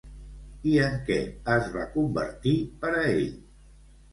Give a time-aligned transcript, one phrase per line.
[0.69, 1.17] I en què
[1.57, 3.25] es va convertir per a ell?